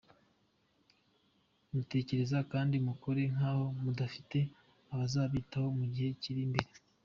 Mutekereze 1.73 2.37
kandi 2.51 2.75
mukore 2.87 3.21
nk’aho 3.33 3.65
mudafite 3.83 4.37
abazabitaho 4.93 5.67
mu 5.77 5.85
gihe 5.93 6.09
kiri 6.23 6.41
imbere. 6.47 6.69